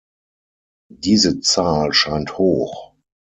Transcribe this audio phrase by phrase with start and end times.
[0.89, 2.93] Diese Zahl scheint hoch.